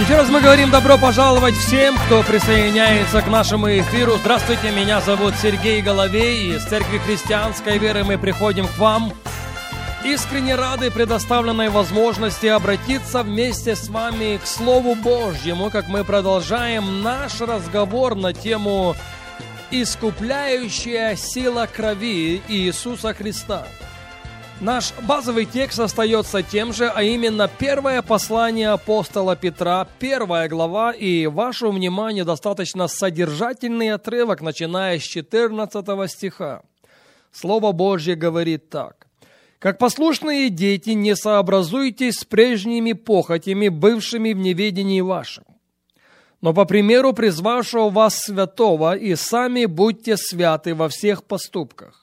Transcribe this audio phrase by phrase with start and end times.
[0.00, 4.16] Еще раз мы говорим добро пожаловать всем, кто присоединяется к нашему эфиру.
[4.16, 9.12] Здравствуйте, меня зовут Сергей Головей, из Церкви Христианской Веры мы приходим к вам.
[10.02, 17.42] Искренне рады предоставленной возможности обратиться вместе с вами к Слову Божьему, как мы продолжаем наш
[17.42, 18.96] разговор на тему
[19.70, 23.66] «Искупляющая сила крови Иисуса Христа».
[24.60, 31.26] Наш базовый текст остается тем же, а именно первое послание апостола Петра, первая глава, и
[31.26, 36.60] вашему вниманию достаточно содержательный отрывок, начиная с 14 стиха.
[37.32, 39.06] Слово Божье говорит так.
[39.58, 45.44] «Как послушные дети, не сообразуйтесь с прежними похотями, бывшими в неведении вашем.
[46.42, 51.99] Но по примеру призвавшего вас святого, и сами будьте святы во всех поступках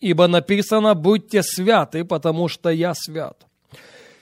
[0.00, 3.46] Ибо написано «Будьте святы, потому что я свят».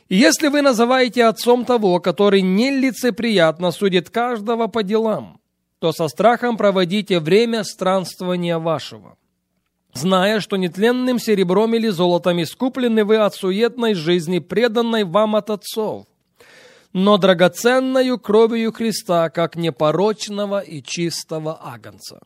[0.08, 5.40] И если вы называете отцом того, который нелицеприятно судит каждого по делам,
[5.80, 9.16] то со страхом проводите время странствования вашего,
[9.92, 16.06] зная, что нетленным серебром или золотом искуплены вы от суетной жизни, преданной вам от отцов,
[16.92, 22.20] но драгоценною кровью Христа, как непорочного и чистого агнца.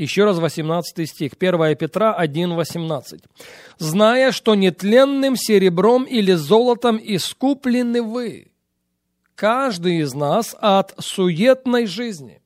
[0.00, 3.22] Еще раз 18 стих, 1 Петра 1, 18.
[3.76, 8.50] «Зная, что нетленным серебром или золотом искуплены вы,
[9.34, 12.40] каждый из нас от суетной жизни».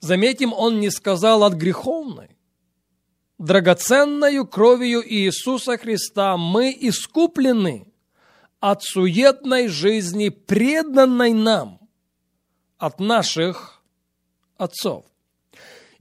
[0.00, 2.36] Заметим, он не сказал от греховной.
[3.38, 7.92] Драгоценною кровью Иисуса Христа мы искуплены
[8.58, 11.78] от суетной жизни, преданной нам,
[12.76, 13.84] от наших
[14.56, 15.04] отцов.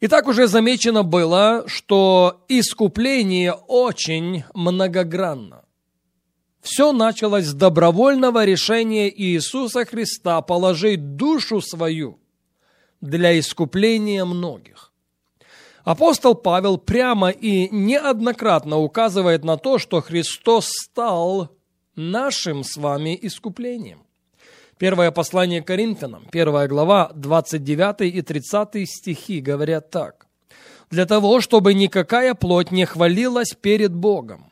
[0.02, 5.64] И так уже замечено было, что искупление очень многогранно.
[6.60, 12.20] Все началось с добровольного решения Иисуса Христа положить душу свою
[13.00, 14.92] для искупления многих.
[15.84, 21.50] Апостол Павел прямо и неоднократно указывает на то, что Христос стал
[21.96, 24.04] нашим с вами искуплением.
[24.82, 30.26] Первое послание Коринфянам, первая глава, 29 и 30 стихи говорят так.
[30.90, 34.52] «Для того, чтобы никакая плоть не хвалилась перед Богом.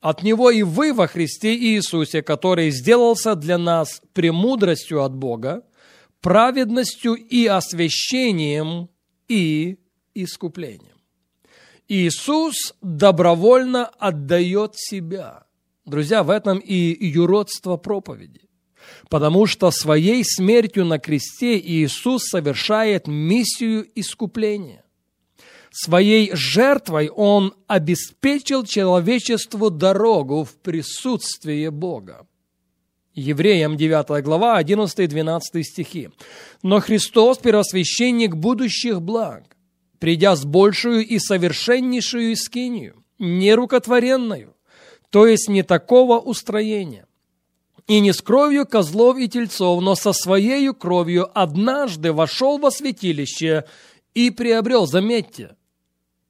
[0.00, 5.64] От Него и вы во Христе Иисусе, который сделался для нас премудростью от Бога,
[6.20, 8.90] праведностью и освящением
[9.26, 9.80] и
[10.14, 10.98] искуплением».
[11.88, 15.46] Иисус добровольно отдает себя.
[15.84, 18.43] Друзья, в этом и юродство проповеди
[19.08, 24.84] потому что своей смертью на кресте Иисус совершает миссию искупления.
[25.70, 32.26] Своей жертвой Он обеспечил человечеству дорогу в присутствие Бога.
[33.14, 36.10] Евреям 9 глава 11-12 стихи.
[36.62, 39.56] «Но Христос– первосвященник будущих благ,
[40.00, 44.54] придя с большую и совершеннейшую скинию, нерукотворенную,
[45.10, 47.06] то есть не такого устроения,
[47.86, 53.64] и не с кровью козлов и тельцов, но со своей кровью однажды вошел во святилище
[54.14, 55.56] и приобрел, заметьте,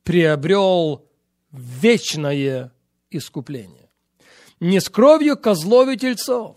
[0.03, 1.06] приобрел
[1.53, 2.72] вечное
[3.10, 3.91] искупление.
[4.59, 6.56] Не с кровью козлов и тельцов,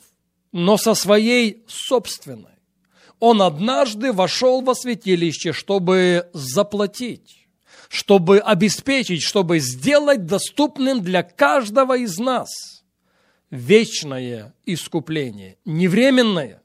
[0.51, 2.57] но со своей собственной.
[3.19, 7.47] Он однажды вошел во святилище, чтобы заплатить,
[7.89, 12.49] чтобы обеспечить, чтобы сделать доступным для каждого из нас–
[13.51, 15.57] вечное искупление.
[15.65, 16.61] Не временное,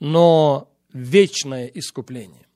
[0.00, 2.46] но вечное искупление.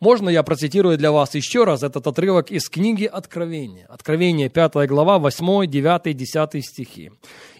[0.00, 3.84] Можно я процитирую для вас еще раз этот отрывок из книги Откровения.
[3.86, 7.10] Откровение, 5 глава, 8, 9, 10 стихи.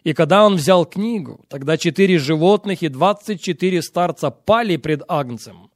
[0.04, 5.70] «И когда он взял книгу, тогда четыре животных и двадцать четыре старца пали пред Агнцем,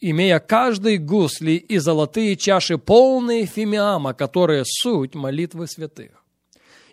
[0.00, 6.23] имея каждый гусли и золотые чаши, полные фимиама, которые суть молитвы святых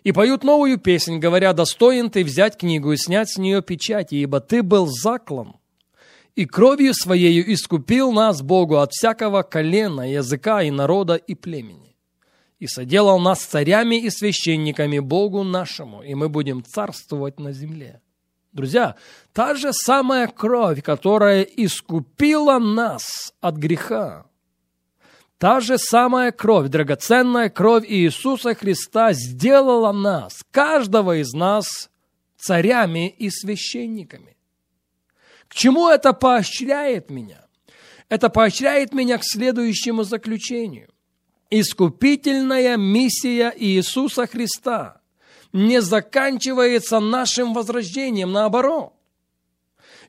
[0.04, 4.40] и поют новую песнь, говоря, достоин ты взять книгу и снять с нее печати, ибо
[4.40, 5.54] ты был заклан,
[6.34, 11.96] и кровью своею искупил нас Богу от всякого колена, языка и народа и племени.
[12.58, 18.00] И соделал нас царями и священниками Богу нашему, и мы будем царствовать на земле.
[18.52, 18.96] Друзья,
[19.32, 24.26] та же самая кровь, которая искупила нас от греха,
[25.42, 31.90] Та же самая кровь, драгоценная кровь Иисуса Христа сделала нас, каждого из нас,
[32.36, 34.36] царями и священниками.
[35.48, 37.44] К чему это поощряет меня?
[38.08, 40.90] Это поощряет меня к следующему заключению.
[41.50, 45.00] Искупительная миссия Иисуса Христа
[45.52, 48.92] не заканчивается нашим возрождением, наоборот.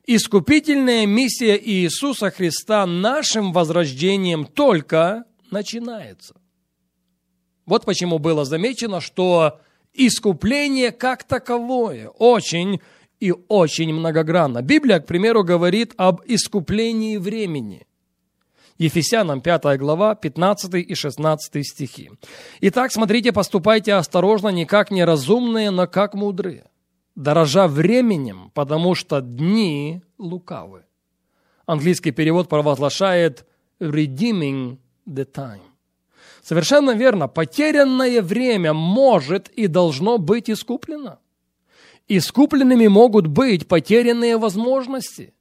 [0.06, 6.36] Искупительная миссия Иисуса Христа нашим возрождением только начинается.
[7.66, 9.62] Вот почему было замечено, что
[9.94, 12.82] искупление как таковое очень
[13.22, 14.62] и очень многогранно.
[14.62, 17.88] Библия, к примеру, говорит об искуплении времени.
[18.78, 22.12] Ефесянам 5 глава, 15 и 16 стихи.
[22.60, 26.66] Итак, смотрите, поступайте осторожно, не как неразумные, но как мудрые
[27.16, 30.84] дорожа временем, потому что дни лукавы.
[31.66, 33.46] Английский перевод провозглашает
[33.80, 34.78] redeeming
[35.08, 35.62] the time.
[36.42, 41.20] Совершенно верно, потерянное время может и должно быть искуплено.
[42.10, 45.34] Искупленными могут быть потерянные возможности.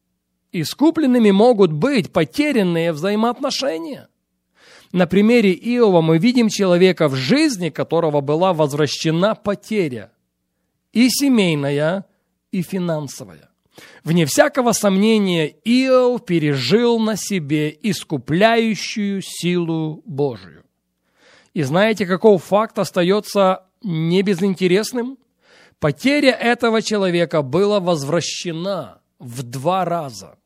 [0.53, 4.09] Искупленными могут быть потерянные взаимоотношения.
[4.93, 10.13] На примере Иова мы видим человека, в жизни которого была возвращена потеря–
[10.93, 12.05] и семейная,
[12.51, 13.51] и финансовая.
[14.05, 20.65] Вне всякого сомнения, Иов пережил на себе искупляющую силу Божию.
[21.55, 25.19] И знаете, каков факт остается небезынтересным?
[25.79, 30.37] Потеря этого человека была возвращена в два раза–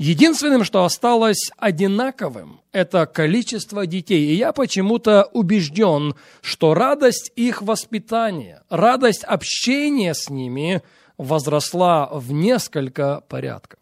[0.00, 4.30] Единственным, что осталось одинаковым, это количество детей.
[4.30, 10.80] И я почему-то убежден, что радость их воспитания, радость общения с ними
[11.18, 13.78] возросла в несколько порядков.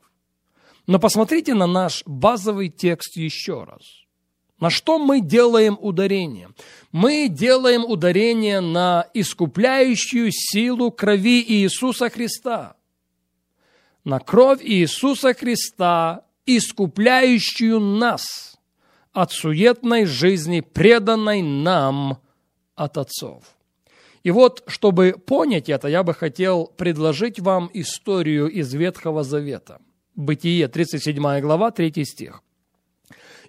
[0.88, 3.82] Но посмотрите на наш базовый текст еще раз.
[4.59, 6.49] На что мы делаем ударение?
[6.91, 12.75] Мы делаем ударение на искупляющую силу крови Иисуса Христа–
[14.08, 18.58] на кровь Иисуса Христа, искупляющую нас
[19.12, 22.19] от суетной жизни, преданной нам
[22.75, 23.44] от отцов.
[24.22, 29.78] И вот, чтобы понять это, я бы хотел предложить вам историю из Ветхого Завета.
[30.14, 32.43] Бытие, 37 глава, 3 стих.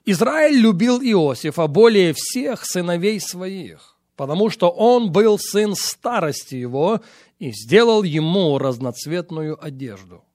[0.04, 7.00] Израиль любил Иосифа более всех сыновей своих, потому что он был сын старости его
[7.40, 10.26] и сделал ему разноцветную одежду.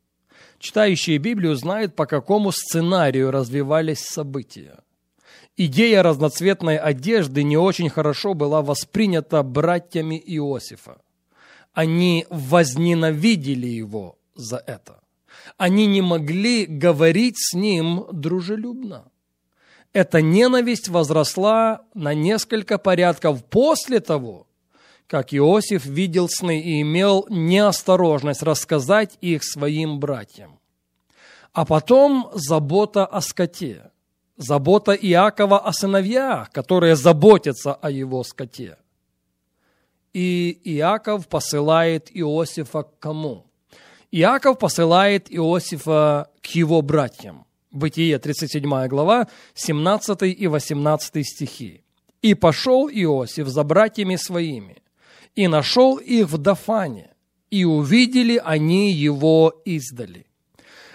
[0.65, 4.79] Читающие Библию знают, по какому сценарию развивались события.
[5.59, 11.03] Идея разноцветной одежды не очень хорошо была воспринята братьями Иосифа.
[11.75, 15.01] Они возненавидели его за это.
[15.59, 19.05] Они не могли говорить с ним дружелюбно.
[19.93, 24.47] Эта ненависть возросла на несколько порядков после того,
[25.07, 30.59] как Иосиф видел сны и имел неосторожность рассказать их своим братьям.
[31.53, 33.91] А потом забота о скоте,
[34.37, 38.77] забота Иакова о сыновьях, которые заботятся о его скоте.
[40.13, 43.47] И Иаков посылает Иосифа к кому?
[44.11, 47.47] Иаков посылает Иосифа к его братьям.
[47.73, 51.83] Бытие, 37 глава, 17 и 18 стихи.
[52.23, 54.84] «И пошел Иосиф за братьями своими,
[55.35, 57.11] и нашел их в Дафане,
[57.51, 60.27] и увидели они его издали.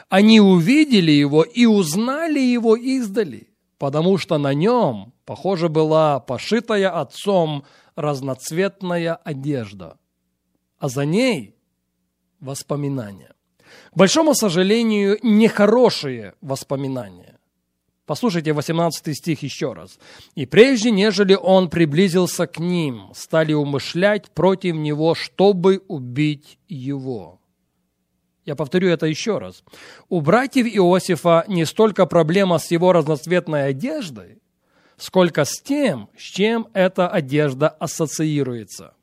[0.10, 7.64] Они увидели его и узнали его издали, потому что на нем, похоже, была пошитая отцом
[7.96, 9.98] разноцветная одежда,
[10.80, 11.56] а за ней
[12.40, 13.34] воспоминания.
[13.92, 17.39] К большому сожалению, нехорошие воспоминания.
[18.10, 20.00] Послушайте 18 стих еще раз.
[20.34, 27.40] «И прежде, нежели он приблизился к ним, стали умышлять против него, чтобы убить его».
[28.46, 29.64] Я повторю это еще раз.
[30.08, 34.42] У братьев Иосифа не столько проблема с его разноцветной одеждой,
[34.98, 38.96] сколько с тем, с чем эта одежда ассоциируется.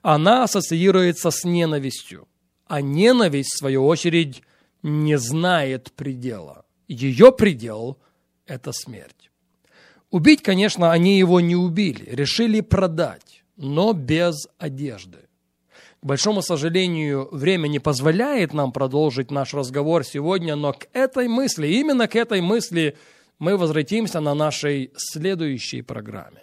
[0.00, 2.28] Она ассоциируется с ненавистью,
[2.66, 4.42] а ненависть, в свою очередь,
[4.82, 6.64] не знает предела.
[6.88, 7.98] Ее предел–
[8.46, 9.30] это смерть.
[10.10, 15.18] Убить, конечно, они его не убили, решили продать, но без одежды.
[16.00, 21.68] К большому сожалению, время не позволяет нам продолжить наш разговор сегодня, но к этой мысли,
[21.68, 22.96] именно к этой мысли
[23.38, 26.42] мы возвратимся на нашей следующей программе.